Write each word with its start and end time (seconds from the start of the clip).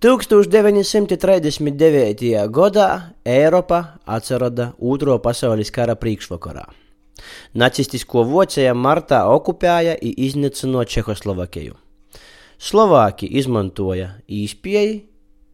1939. 0.00 2.46
gadā 2.54 3.02
Eiropa 3.24 3.98
atrada 4.06 4.72
Otro 4.78 5.18
pasaules 5.18 5.72
kara 5.74 5.96
priekšvakarā. 5.98 6.62
Nacistisko 7.58 8.22
Vācija 8.22 8.78
martā 8.78 9.26
okupēja 9.26 9.98
un 9.98 10.14
iznīcināja 10.14 10.86
Čehoslovākiju. 10.92 11.74
Slovāki 12.62 13.26
izmantoja 13.42 14.22
īspēju, 14.30 15.02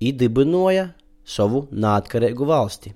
idibinoja 0.04 0.92
savu 1.24 1.64
neatkarīgu 1.72 2.44
valsti, 2.44 2.92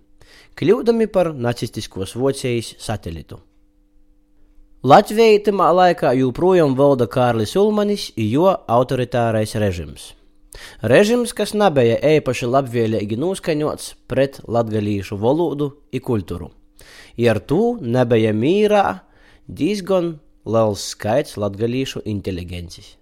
kļūdami 0.52 1.08
par 1.08 1.32
nacistiskos 1.32 2.12
Vācijas 2.12 2.76
satelitu. 2.76 3.40
Latvijā 4.84 5.40
tajā 5.48 5.72
laikā 5.80 6.12
joprojām 6.20 6.76
valda 6.76 7.08
Kārlis 7.08 7.56
Ulmanis 7.56 8.12
un 8.20 8.28
jo 8.36 8.52
autoritārais 8.68 9.56
režims. 9.56 10.17
Režims, 10.82 11.32
kas 11.32 11.54
nebija 11.54 11.98
īpaši 12.16 12.48
labvēlīgi 12.48 13.18
noskaņots 13.18 13.92
pret 14.10 14.40
latgalīšu 14.46 15.18
valodu 15.18 15.72
un 15.92 16.06
kultūru. 16.10 16.50
I 17.18 17.28
ar 17.28 17.40
to 17.40 17.76
nebija 17.80 18.32
mīrā 18.32 19.00
diezgan 19.48 20.18
liels 20.46 20.84
skaits 20.94 21.36
latgalīšu 21.36 22.04
inteligences. 22.06 22.96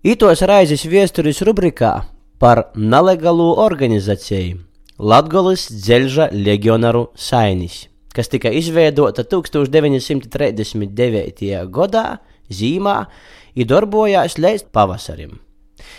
Itos 0.00 0.40
raizes 0.48 0.86
viesturis 0.88 1.42
rubrikā 1.44 1.92
par 2.40 2.70
nelegālu 2.74 3.52
organizāciju 3.60 4.70
Latgolis 5.00 5.70
dzelža 5.72 6.28
legionaru 6.32 7.06
Sainis, 7.16 7.88
kas 8.12 8.28
tika 8.28 8.50
izveidota 8.52 9.24
1939. 9.24 11.64
gadā 11.72 12.20
zīmā 12.52 13.08
un 13.56 13.64
darbojās 13.64 14.36
līdz 14.36 14.68
pavasarim. 14.76 15.40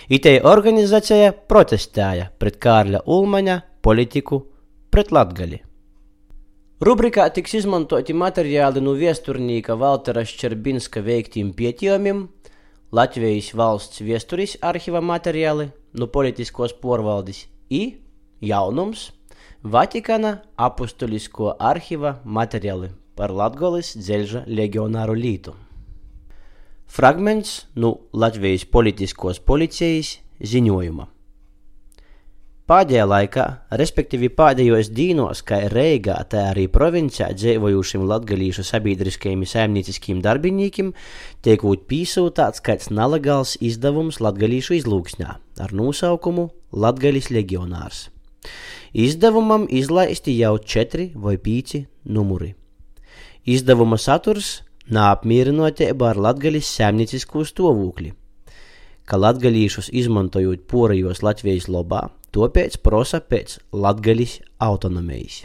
Itei 0.09 0.39
organizācija 0.43 1.33
protestēja 1.49 2.29
pret 2.39 2.57
Kārļa 2.61 3.03
Ulmaņa 3.05 3.59
politiku 3.81 4.41
pret 4.91 5.11
Latgali. 5.15 5.61
Rubrikā 6.81 7.27
tiks 7.29 7.53
izmantoti 7.59 8.13
materiāli 8.17 8.81
no 8.81 8.95
viesturnīka 8.97 9.75
Valtera 9.77 10.23
Ščerbinska 10.25 11.03
veiktiem 11.05 11.51
pētījumiem, 11.53 12.25
Latvijas 12.91 13.53
valsts 13.55 14.01
viesturis 14.03 14.57
arhīva 14.59 14.99
materiāli 14.99 15.69
no 15.93 16.07
politiskos 16.11 16.73
porvaldes 16.73 17.45
i 17.69 17.83
jaunums 18.43 19.11
Vatikāna 19.63 20.39
apustulisko 20.57 21.53
arhīva 21.71 22.17
materiāli 22.25 22.89
par 23.15 23.29
Latgolis 23.29 23.93
dzelža 23.93 24.41
legionāru 24.49 25.13
lītu. 25.13 25.53
Fragments 26.91 27.67
no 27.75 27.89
Latvijas 28.11 28.65
politiskos 28.67 29.37
policijas 29.39 30.17
ziņojuma. 30.43 31.05
Pēdējā 32.67 33.03
laikā, 33.07 33.45
respektīvi 33.79 34.27
pēdējos 34.35 34.89
dīnos, 34.91 35.39
kā 35.47 35.61
Reigā, 35.71 36.17
tā 36.27 36.41
arī 36.49 36.65
provincijā 36.67 37.29
dzīvojušiem 37.37 38.03
latgalīšu 38.09 38.65
sabiedriskajiem 38.67 39.45
saimnieciskiem 39.47 40.19
darbiniekiem, 40.25 40.89
tiek 41.39 41.63
būt 41.63 41.85
pīsūtāts 41.87 42.59
kāds 42.65 42.91
nelegāls 42.91 43.53
izdevums 43.63 44.19
latgalīšu 44.19 44.75
izlūksņā 44.81 45.35
ar 45.63 45.71
nosaukumu 45.71 46.49
Latgalis 46.75 47.31
legionārs. 47.31 48.09
Izdevumam 48.91 49.63
izlaisti 49.71 50.35
jau 50.41 50.57
četri 50.59 51.13
vai 51.15 51.37
pīci 51.39 51.85
numuri. 52.03 52.51
Izdevuma 53.47 53.95
saturs 53.95 54.57
neapmierinotība 54.89 56.09
ar 56.11 56.17
latgaļas 56.25 56.67
saimniecisko 56.77 57.39
stāvokli, 57.45 58.09
ka 59.05 59.15
latgaļīšus 59.19 59.89
izmantojot 60.01 60.59
porajos 60.71 61.19
Latvijas 61.25 61.67
lobā, 61.71 62.01
tāpēc 62.33 62.71
prosa 62.85 63.19
pēc 63.21 63.47
latgaļas 63.73 64.33
autonomijas. 64.63 65.37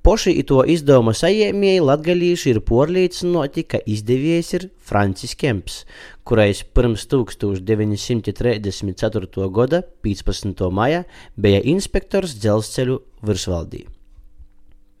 Poši 0.00 0.32
to 0.48 0.64
izdevuma 0.64 1.12
saņēmēji 1.12 1.84
latgaļīši 1.84 2.48
ir 2.54 2.60
porlīcinoti, 2.64 3.68
ka 3.68 3.84
izdevējs 3.84 4.48
ir 4.56 4.72
Francis 4.80 5.36
Kemps, 5.36 5.84
kurais 6.24 6.64
pirms 6.64 7.04
1934. 7.12 9.44
gada 9.60 9.84
15. 10.00 10.72
maija 10.72 11.04
bija 11.36 11.60
inspektors 11.76 12.32
dzelzceļu 12.40 12.96
virsvaldī 13.28 13.84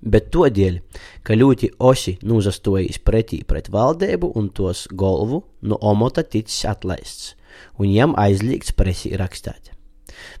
bet 0.00 0.30
todēļ, 0.32 0.80
ka 1.26 1.36
ļoti 1.36 1.72
osi 1.78 2.16
nūzastojis 2.22 3.00
pretī 3.04 3.42
pret 3.46 3.70
valdību 3.72 4.32
un 4.36 4.48
tos 4.54 4.86
golvu 4.92 5.42
no 5.62 5.78
omota 5.80 6.24
ticis 6.24 6.64
atlaists, 6.68 7.34
un 7.78 7.92
jam 7.92 8.16
aizliegts 8.18 8.76
presī 8.76 9.16
rakstīt. 9.20 9.74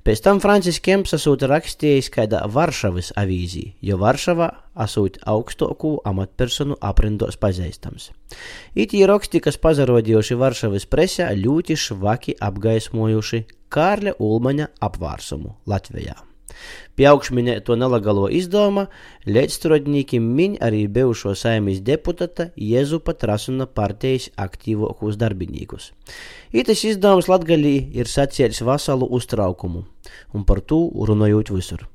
Pēc 0.04 0.22
tam 0.24 0.40
Francis 0.42 0.80
Kemps 0.84 1.14
esot 1.16 1.44
rakstījis 1.48 2.10
kādā 2.12 2.40
Varšavas 2.52 3.12
avīzī, 3.20 3.64
jo 3.84 3.98
Varšavā 4.00 4.48
esot 4.84 5.18
augstoku 5.28 5.94
amatpersonu 6.08 6.78
aprindos 6.90 7.38
pazīstams. 7.40 8.10
Itī 8.76 9.04
raksti, 9.08 9.42
kas 9.44 9.60
pazarodījuši 9.60 10.40
Varšavas 10.40 10.88
presē, 10.90 11.30
ļoti 11.36 11.78
švaki 11.80 12.38
apgaismojuši 12.40 13.44
Kārļa 13.70 14.18
Ulmaņa 14.18 14.72
apvārsumu 14.88 15.56
Latvijā. 15.70 16.29
Pie 16.98 17.06
augšminēto 17.10 17.76
nelegālo 17.80 18.26
izdevuma 18.32 18.86
līdzstrādniekiem 19.26 20.26
min 20.40 20.56
arī 20.60 20.82
bijušo 20.92 21.36
saimīs 21.38 21.80
deputāta 21.86 22.50
Jēzupa 22.56 23.14
Trasuna 23.20 23.66
partijas 23.66 24.28
aktīvākos 24.36 25.20
darbiniekus. 25.20 25.92
Itas 26.52 26.84
izdevums 26.88 27.30
Latgalī 27.30 27.76
ir 27.96 28.10
sacēlis 28.10 28.64
vasalu 28.66 29.08
uztraukumu, 29.20 29.86
un 30.34 30.44
par 30.44 30.60
to 30.60 30.82
runājot 30.92 31.54
visur. 31.54 31.86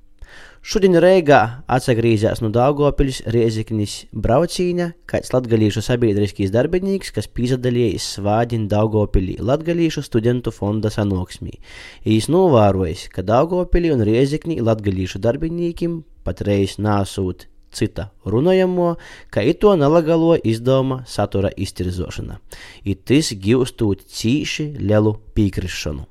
Šodien 0.65 0.97
Reigā 0.97 1.39
atsagrīzās 1.69 2.39
no 2.41 2.49
Dāngopils 2.49 3.19
Rieziknis 3.29 4.07
braucīņa, 4.17 4.87
kāds 5.05 5.29
latgalīšu 5.35 5.83
sabiedriskīs 5.85 6.49
darbinīgs, 6.55 7.11
kas 7.13 7.29
pīzadalījis 7.29 8.07
svādin 8.15 8.65
Dāngopilī 8.71 9.35
latgalīšu 9.45 10.01
studentu 10.07 10.49
fonda 10.55 10.89
sanoksmī. 10.89 11.59
Īs 12.01 12.31
novārojis, 12.33 13.05
ka 13.13 13.21
Dāngopilī 13.21 13.93
un 13.93 14.01
Rieziknī 14.09 14.57
latgalīšu 14.65 15.21
darbinīkim 15.21 15.99
patreiz 16.25 16.79
nāsūt 16.81 17.45
cita 17.75 18.09
runājamo, 18.25 18.95
ka 19.29 19.45
ito 19.45 19.75
nelegālo 19.77 20.33
izdevuma 20.41 21.03
satura 21.05 21.53
iztirzošana. 21.53 22.39
Itis 22.89 23.35
gūstot 23.37 24.07
cīši 24.09 24.71
lielu 24.81 25.17
pīkrišanu. 25.37 26.09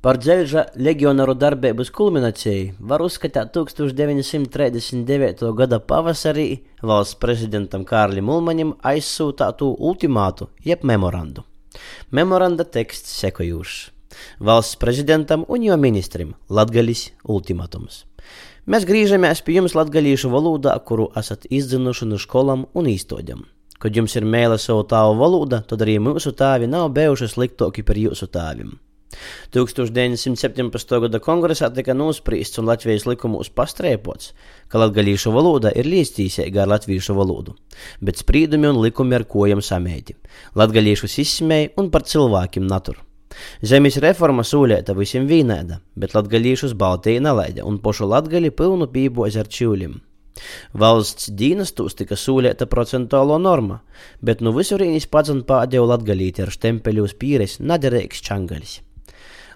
Par 0.00 0.16
dzelža 0.16 0.62
legionaru 0.80 1.34
darbības 1.36 1.90
kulmināciju 1.92 2.70
var 2.88 3.02
uzskatīt 3.04 3.50
1939. 3.52 5.42
gada 5.58 5.76
pavasarī 5.92 6.46
valsts 6.80 7.18
prezidentam 7.20 7.84
Kārlim 7.84 8.30
Ulmaņam 8.32 8.70
aizsūtātu 8.92 9.68
ultimātu, 9.90 10.48
jeb 10.64 10.88
memorandu. 10.88 11.44
Memoranda 12.16 12.64
teksts 12.64 13.12
sekojošs. 13.20 13.92
Valsts 14.40 14.80
prezidentam 14.80 15.44
un 15.48 15.68
jo 15.68 15.76
ministram 15.76 16.32
Latgalis 16.48 17.10
ultimatums. 17.28 18.06
Mēs 18.64 18.88
griežamies 18.88 19.44
pie 19.44 19.60
jums 19.60 19.76
latgalīšu 19.76 20.32
valodā, 20.32 20.80
kuru 20.80 21.12
esat 21.12 21.44
izdzinuši 21.44 22.08
no 22.08 22.16
skolām 22.16 22.64
un 22.72 22.88
īstodam. 22.88 23.44
Kad 23.76 23.92
jums 23.96 24.16
ir 24.16 24.24
mēle 24.24 24.56
savu 24.56 24.88
tāvu 24.88 25.20
valoda, 25.20 25.60
tad 25.60 25.84
arī 25.84 26.00
mūsu 26.00 26.32
tāvi 26.32 26.64
nav 26.72 26.88
bijuši 26.96 27.34
sliktāki 27.36 27.84
par 27.84 28.00
jūsu 28.00 28.32
tāviem. 28.32 28.78
1917. 29.56 31.00
gada 31.04 31.20
kongresā 31.22 31.70
tika 31.74 31.94
nospriests 31.96 32.60
un 32.60 32.70
Latvijas 32.70 33.06
likumos 33.08 33.50
pastrēpots, 33.50 34.32
ka 34.68 34.80
latgalīšu 34.82 35.34
valoda 35.34 35.74
ir 35.76 35.88
līdztīsīga 35.90 36.64
ar 36.64 36.74
latviešu 36.76 37.16
valodu, 37.18 37.56
bet 38.00 38.22
sprīdumi 38.22 38.70
un 38.70 38.82
likumi 38.84 39.18
ar 39.18 39.26
kojam 39.28 39.62
samēti. 39.64 40.16
Latgalīšus 40.58 41.20
izsmēja 41.24 41.74
un 41.80 41.90
par 41.94 42.06
cilvēkiem 42.08 42.66
naturu. 42.66 43.02
Zemes 43.62 43.96
reforma 44.02 44.42
sūlēta 44.42 44.94
visiem 44.98 45.26
vienāda, 45.30 45.80
bet 45.94 46.14
latgalīšus 46.16 46.74
Baltija 46.78 47.22
nelaida 47.22 47.66
un 47.66 47.78
pošu 47.84 48.08
latgali 48.10 48.50
pilnu 48.50 48.90
pībozi 48.90 49.42
ar 49.42 49.50
čūlim. 49.58 50.00
Valsts 50.82 51.30
dienestos 51.36 51.96
tika 51.98 52.16
sūlēta 52.18 52.66
procentuālo 52.74 53.38
norma, 53.38 53.80
bet 54.24 54.44
nu 54.44 54.54
visurīnis 54.56 55.08
pats 55.14 55.32
un 55.34 55.42
pādēju 55.46 55.88
latgalīti 55.92 56.46
ar 56.46 56.54
štempeļu 56.54 57.08
uz 57.08 57.16
pīres 57.22 57.58
naderīgs 57.60 58.24
čangaļs. 58.28 58.78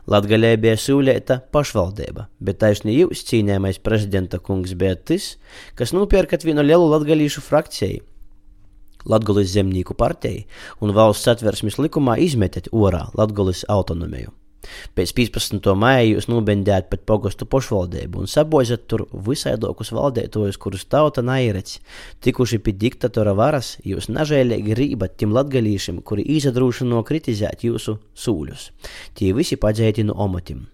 Latgalē 0.04 0.50
bija 0.60 0.76
sūlēta 0.76 1.38
pašvaldība, 1.54 2.26
bet 2.44 2.58
taisni 2.60 2.98
jūs 2.98 3.22
cīnījamais 3.30 3.80
prezidenta 3.80 4.36
kungs 4.36 4.74
bija 4.76 4.98
tas, 5.00 5.30
kas 5.78 5.94
nopērkat 5.96 6.44
vienu 6.44 6.64
lielu 6.66 6.90
latgalīšu 6.92 7.40
frakciju. 7.46 8.04
Latgulis 9.08 9.52
zemnieku 9.52 9.96
partija 9.96 10.44
un 10.84 10.92
valsts 10.96 11.24
satversmes 11.28 11.80
likumā 11.80 12.18
izmetat 12.20 12.70
orā 12.72 13.06
Latgulis 13.16 13.64
autonomiju. 13.68 14.32
Pēc 14.94 15.10
15. 15.18 15.72
maija 15.74 16.04
jūs 16.06 16.28
nobendējat 16.30 16.86
pat 16.86 17.00
pogostu 17.02 17.48
pošvaldību 17.50 18.20
un 18.22 18.28
sabojat 18.30 18.84
tur 18.86 19.02
visaidokus 19.26 19.90
valdētojus, 19.90 20.58
kurus 20.62 20.84
tauta 20.86 21.24
nairec. 21.26 21.72
Tikuši 22.22 22.60
pie 22.62 22.76
diktatora 22.78 23.32
varas, 23.34 23.72
jūs 23.82 24.06
nažēlīgi 24.06 24.76
rībat 24.78 25.16
tiem 25.18 25.34
latgalīšiem, 25.34 25.98
kuri 26.06 26.22
izadrūšano 26.36 27.02
kritizēt 27.08 27.66
jūsu 27.66 27.96
sūļus. 28.14 28.68
Tie 29.18 29.32
visi 29.34 29.58
padzēti 29.58 30.06
no 30.06 30.14
omotim. 30.14 30.68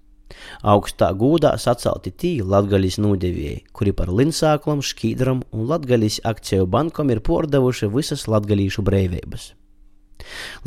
Augstā 0.61 1.09
gūdā 1.17 1.55
sacelti 1.59 2.13
tī 2.13 2.33
latgaļas 2.45 3.01
nūdevēji, 3.01 3.63
kuri 3.73 3.95
par 3.97 4.13
linsāklam, 4.13 4.85
šķīdram 4.85 5.47
un 5.49 5.65
latgaļas 5.73 6.21
akciju 6.29 6.69
bankom 6.69 7.11
ir 7.15 7.25
pordevuši 7.25 7.89
visas 7.97 8.29
latgaļīšu 8.29 8.85
breivības. 8.85 9.55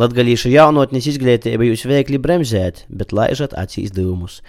Latgalīšu 0.02 0.52
jaunotnes 0.54 1.08
izglītība 1.12 1.68
jūs 1.70 1.86
veikli 1.90 2.20
bremzēt, 2.22 2.86
bet 2.90 3.14
laižat 3.16 3.56
acīs 3.60 3.94
dūmus. 3.96 4.42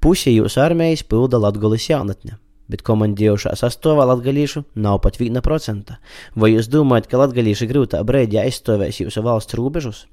Pusi 0.00 0.34
jūsu 0.36 0.62
armijas 0.62 1.02
pilda 1.04 1.40
Latgalis 1.40 1.88
jaunatne, 1.90 2.38
bet 2.70 2.84
komandējušā 2.86 3.56
sastāvā 3.58 4.06
latgalīšu 4.12 4.64
nav 4.78 5.00
pat 5.04 5.18
1%. 5.20 5.98
Vai 6.36 6.54
jūs 6.54 6.70
domājat, 6.72 7.10
ka 7.10 7.20
latgalīši 7.24 7.68
grūtā 7.70 8.00
brīdī 8.06 8.40
aizstāvēs 8.44 9.02
jūsu 9.02 9.26
valsts 9.26 9.58
robežus? 9.58 10.06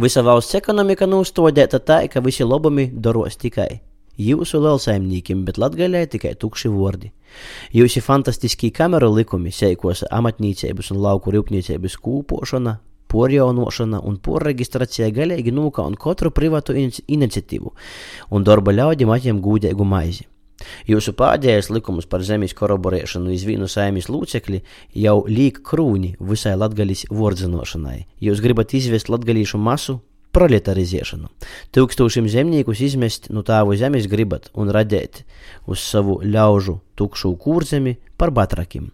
Visa 0.00 0.22
valsts 0.26 0.56
ekonomika 0.58 1.06
nūstodēta 1.06 1.78
tā, 1.86 2.02
ka 2.10 2.22
visi 2.24 2.46
labumi 2.46 2.90
doros 2.90 3.38
tikai 3.38 3.80
jūsu 4.20 4.60
lielsaimniekiem, 4.60 5.44
bet 5.46 5.58
latgaļai 5.60 6.04
tikai 6.12 6.34
tukši 6.38 6.70
vordi. 6.72 7.12
Jūsu 7.74 8.02
fantastiskie 8.04 8.72
kameru 8.74 9.10
likumi, 9.14 9.52
seikos 9.54 10.04
amatniecības 10.10 10.90
un 10.94 11.02
lauku 11.04 11.32
rūpniecības 11.34 11.96
kūpošana, 12.04 12.76
porjaunošana 13.10 14.00
un 14.06 14.18
porreģistrācija 14.24 15.10
galīgi 15.16 15.54
nūkaun 15.54 15.98
katru 16.00 16.32
privātu 16.34 16.76
iniciatīvu 16.78 17.72
un 18.30 18.46
darba 18.46 18.74
ļaudīm 18.76 19.14
atņem 19.16 19.40
gūdīgu 19.44 19.86
maizi. 19.86 20.26
Jūsu 20.88 21.14
pēdējais 21.16 21.70
likums 21.72 22.08
par 22.10 22.24
zemes 22.26 22.52
koroborēšanu 22.56 23.32
iz 23.32 23.46
vienu 23.48 23.68
saimnes 23.70 24.10
lūcekli 24.12 24.60
jau 25.04 25.16
līk 25.28 25.62
krūni 25.64 26.14
visai 26.20 26.52
latgaļas 26.60 27.06
vordzinošanai. 27.08 28.04
Jūs 28.20 28.42
gribat 28.44 28.74
izvest 28.76 29.08
latgaļīšu 29.12 29.60
masu 29.60 30.00
proletarizēšanu. 30.36 31.30
Tūkstošiem 31.74 32.28
zemniekus 32.30 32.84
izmest 32.86 33.30
no 33.34 33.42
tāvu 33.46 33.74
zemes 33.80 34.06
gribat 34.10 34.50
un 34.54 34.70
radēt 34.74 35.24
uz 35.66 35.82
savu 35.82 36.20
ļaužu 36.22 36.78
tukšu 36.98 37.34
kūrzemi 37.40 37.96
par 38.20 38.34
batrakim. 38.34 38.90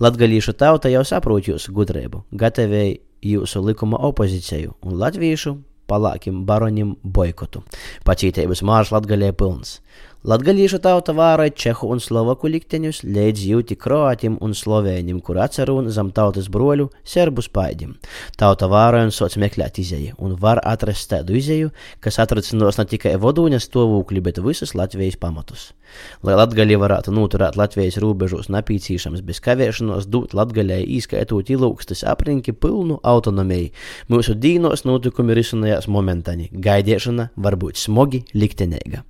Latgalīšu 0.00 0.54
tauta 0.56 0.88
jau 0.88 1.02
saprot 1.04 1.50
jūsu 1.50 1.74
gudrību, 1.76 2.24
gatavēja 2.32 2.96
jūsu 3.22 3.62
likuma 3.64 4.00
opozīciju 4.10 4.76
un 4.86 4.96
latviešu 5.00 5.56
palākim 5.90 6.44
baronim 6.46 6.94
boikotu. 7.02 7.64
Pacītības 8.06 8.62
mārs 8.66 8.92
latgaļē 8.94 9.32
pilns. 9.38 9.80
Latgalīšu 10.20 10.82
tauta 10.84 11.14
vāroja 11.16 11.48
čehu 11.56 11.86
un 11.94 12.00
slovaku 12.04 12.50
likteņus, 12.52 12.98
līdz 13.08 13.44
jūti 13.48 13.76
kroātim 13.80 14.34
un 14.44 14.52
slovēņiem, 14.52 15.22
kur 15.24 15.38
atcerun 15.40 15.86
zem 15.88 16.10
tautas 16.12 16.50
broļu 16.52 16.90
serbu 17.08 17.40
spaidim. 17.40 17.94
Tauta 18.36 18.66
vāroja 18.68 19.06
un 19.08 19.14
soc 19.16 19.38
meklēt 19.40 19.78
izēju, 19.80 20.18
un 20.20 20.34
var 20.42 20.60
atrast 20.68 21.08
tādu 21.08 21.38
izēju, 21.40 21.70
kas 22.04 22.20
atracinos 22.20 22.76
ne 22.76 22.84
tikai 22.90 23.14
vodūņa 23.16 23.62
stāvokli, 23.64 24.20
bet 24.20 24.42
visus 24.44 24.74
Latvijas 24.76 25.16
pamatus. 25.16 25.70
Lai 26.20 26.36
latgaļi 26.36 26.76
varētu 26.82 27.14
noturēt 27.16 27.56
Latvijas 27.56 27.96
robežos 28.04 28.52
napīcīšams 28.52 29.24
bez 29.24 29.40
kavēšanos, 29.40 30.04
dot 30.12 30.36
latgaļai 30.36 30.82
īskaitot 30.98 31.48
ilūkstas 31.48 32.04
aprinki 32.04 32.52
pilnu 32.52 32.98
autonomiju. 33.00 33.72
Mūsu 34.12 34.36
dīnos 34.36 34.84
notikumi 34.84 35.38
risinājās 35.40 35.88
momentaņi, 35.88 36.50
gaidīšana 36.52 37.30
var 37.40 37.56
būt 37.56 37.80
smogi 37.80 38.26
liktenīga. 38.36 39.06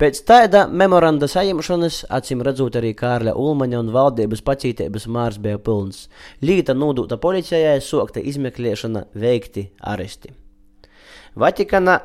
Pēc 0.00 0.22
tāda 0.24 0.62
memoranda 0.64 1.26
saņemšanas, 1.28 1.96
acīm 2.16 2.40
redzot, 2.46 2.78
arī 2.78 2.94
Kārļa 2.96 3.34
Ulmaņa 3.36 3.82
un 3.82 3.90
valdības 3.92 4.40
pacītības 4.46 5.04
mārs 5.12 5.36
bija 5.36 5.58
pilns. 5.60 6.06
Līta 6.40 6.72
nodota 6.72 7.18
policijai, 7.20 7.74
sokta 7.84 8.22
izmeklēšana, 8.24 9.02
veikti 9.12 9.66
aresti. 9.92 10.32
Vatikana 11.36 11.98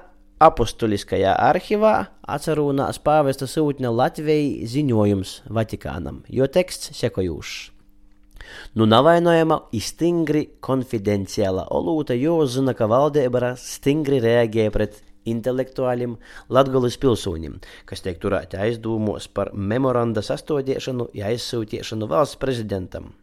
apustuliskajā 0.44 1.38
arhivā 1.40 1.94
atcerūnās 2.36 3.00
pāvesta 3.00 3.48
sūtņa 3.48 3.94
Latvijai 3.96 4.68
ziņojums 4.68 5.38
Vatikānam, 5.56 6.20
jo 6.28 6.52
teksts 6.52 6.92
sekojošs. 7.00 7.56
Nu 8.76 8.92
navainojama 8.92 9.62
ir 9.72 9.88
stingri 9.88 10.44
konfidenciāla 10.60 11.70
olūta, 11.72 12.20
jo 12.20 12.42
zina, 12.44 12.76
ka 12.76 12.92
valdība 12.92 13.56
stingri 13.56 14.20
reaģēja 14.20 14.76
pret 14.76 15.00
intelektuāļiem, 15.26 16.16
Latgolas 16.54 16.98
pilsoņiem, 17.02 17.60
kas 17.90 18.06
tiek 18.06 18.22
turēti 18.22 18.62
aizdomos 18.62 19.28
par 19.28 19.54
memoranda 19.54 20.24
sastodiešanu, 20.26 21.10
ja 21.18 21.34
aizsūtiešanu 21.34 22.10
valsts 22.12 22.42
prezidentam. 22.42 23.14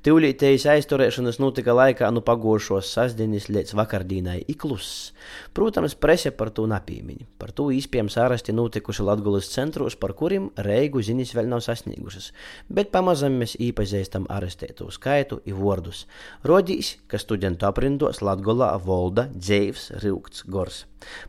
Tūlītējas 0.00 0.64
aizturēšanas 0.72 1.36
notika 1.42 1.74
laikā 1.76 2.08
no 2.08 2.20
nu 2.20 2.24
pagošos 2.24 2.88
sasdienas 2.94 3.50
līdz 3.52 3.74
vakardīnai 3.76 4.38
ikluss. 4.48 5.10
Protams, 5.52 5.92
prese 5.92 6.32
par 6.32 6.48
to 6.56 6.64
napīmiņ. 6.70 7.26
Par 7.36 7.52
to 7.52 7.68
iespējams 7.74 8.16
ārasti 8.22 8.54
notikuši 8.56 9.04
Latgulas 9.04 9.50
centros, 9.52 9.98
par 10.00 10.14
kuriem 10.16 10.48
reigu 10.56 11.04
ziņas 11.04 11.34
vēl 11.36 11.52
nav 11.52 11.60
sasniegušas, 11.66 12.30
bet 12.72 12.92
pamazam 12.96 13.36
mēs 13.42 13.58
īpazīstam 13.60 14.24
arestēto 14.32 14.88
skaitu 14.88 15.42
i 15.44 15.56
vārdus. 15.56 16.06
Rodīs, 16.48 16.94
ka 17.04 17.20
studentu 17.20 17.68
aprindos 17.68 18.24
Latgolā 18.24 18.72
volda 18.80 19.28
Dzēvs 19.36 19.90
Rūkts 20.00 20.48
Gors. 20.48 20.86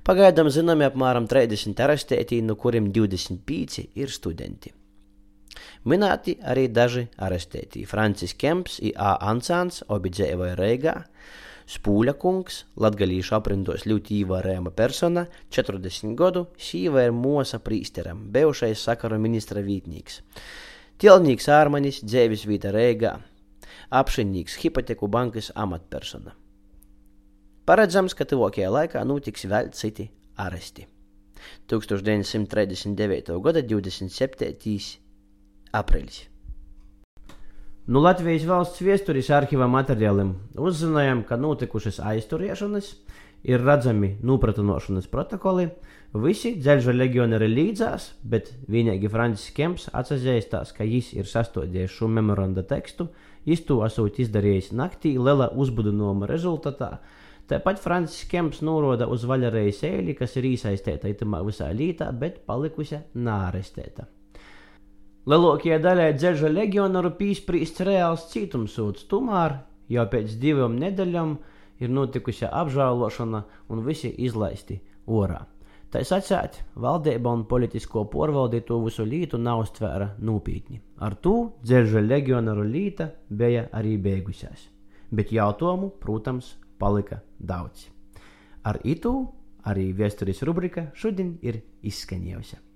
Pagaidām 0.07 0.47
zināmi 0.47 0.87
apmēram 0.87 1.27
30 1.27 1.83
arestētī, 1.83 2.39
no 2.39 2.55
kuriem 2.55 2.91
25 2.95 3.89
ir 3.99 4.15
studenti. 4.15 4.71
Minēti 5.85 6.37
arī 6.41 6.67
daži 6.71 7.07
arestētī. 7.17 7.85
Francis 7.89 8.33
Kemps, 8.37 8.79
I.A. 8.81 9.15
Ansāns, 9.31 9.81
abi 9.89 10.13
dzīvoja 10.13 10.57
Reigā, 10.59 10.95
Spūļa 11.71 12.15
kungs, 12.19 12.65
latgalīšu 12.83 13.35
aprindos 13.37 13.85
ļoti 13.87 14.17
ievērējama 14.21 14.73
persona, 14.75 15.27
40 15.55 16.15
gadu, 16.19 16.47
sīva 16.59 17.05
ir 17.07 17.13
Mosa 17.15 17.61
prīsteram, 17.63 18.25
bijušais 18.33 18.81
sakaru 18.89 19.19
ministra 19.21 19.63
vītnīgs. 19.63 20.19
Tilnīgs 20.99 21.47
ārmanis, 21.47 22.01
dzēvis 22.03 22.43
vīta 22.49 22.73
Reigā, 22.75 23.13
apšinīgs 24.01 24.57
hipoteku 24.61 25.07
bankas 25.07 25.51
amatpersona. 25.55 26.35
Paredzams, 27.69 28.17
ka 28.17 28.27
tuvākajā 28.27 28.71
laikā 28.73 29.05
notiks 29.07 29.47
vēl 29.47 29.71
citi 29.77 30.09
aresti. 30.41 30.87
1939. 31.71 33.37
gada 33.47 33.63
27 33.63 35.00
aprīlis. 35.73 36.25
Nu, 37.91 37.99
Latvijas 37.99 38.43
valsts 38.47 38.83
viesturis 38.85 39.31
arhīva 39.33 39.65
materiāliem 39.67 40.35
uzzinājām, 40.61 41.23
ka 41.27 41.39
notikušas 41.41 41.97
aizturēšanas, 42.11 42.91
ir 43.43 43.63
redzami 43.65 44.17
nopratinošanas 44.21 45.07
protokoli. 45.07 45.69
Visi 46.13 46.53
dzelža 46.59 46.91
legionieri 46.91 47.47
līdzās, 47.47 48.09
bet 48.27 48.51
vienīgi 48.69 49.09
Francis 49.09 49.53
Kemps 49.55 49.87
atzīstās, 49.95 50.75
ka 50.75 50.85
viņš 50.85 51.13
ir 51.15 51.29
sastādījis 51.31 51.97
šo 51.97 52.11
memoranda 52.11 52.65
tekstu, 52.67 53.07
viņš 53.47 53.65
to 53.67 53.79
esot 53.87 54.19
izdarījis 54.19 54.73
naktī 54.75 55.15
liela 55.17 55.49
uzbudinājuma 55.55 56.29
rezultātā. 56.29 56.97
Tāpat 57.47 57.79
Francis 57.83 58.27
Kemps 58.29 58.61
norāda 58.63 59.07
uz 59.11 59.23
Vaļarēju 59.27 59.75
sēli, 59.75 60.15
kas 60.19 60.35
ir 60.37 60.51
iesaistīta 60.51 61.11
itamā 61.11 61.41
visā 61.47 61.71
lītā, 61.75 62.11
bet 62.11 62.43
palikusi 62.47 63.01
nārestēta. 63.15 64.07
Lielākajai 65.29 65.77
daļai 65.77 66.13
dzeža 66.17 66.49
legionaru 66.49 67.11
pīsprīsts 67.19 67.83
reāls 67.85 68.23
cietumsūds, 68.31 69.03
tomēr 69.05 69.59
jau 69.93 70.05
pēc 70.09 70.31
divām 70.41 70.79
nedēļām 70.81 71.35
ir 71.85 71.91
notikusi 71.93 72.47
apžēlošana 72.49 73.41
un 73.69 73.83
visi 73.85 74.09
izlaisti 74.25 74.79
orā. 75.05 75.43
Tā 75.93 76.01
sacēt, 76.07 76.57
valdība 76.73 77.35
un 77.35 77.43
politisko 77.45 78.07
porvaldi 78.09 78.63
to 78.65 78.79
visu 78.81 79.05
lītu 79.05 79.37
nav 79.37 79.61
stvēra 79.69 80.07
nopietni. 80.25 80.79
Ar 80.97 81.13
to 81.13 81.35
dzeža 81.61 82.01
legionaru 82.01 82.65
līta 82.65 83.11
bija 83.29 83.67
arī 83.77 83.97
beigusies, 84.01 84.71
bet 85.11 85.35
jautājumu, 85.35 85.91
protams, 86.01 86.55
palika 86.81 87.21
daudz. 87.37 87.91
Ar 88.65 88.81
itu 88.81 89.13
arī 89.69 89.91
vēstures 89.93 90.41
rubrika 90.49 90.89
šodien 90.97 91.35
ir 91.45 91.61
izskanējusi. 91.85 92.70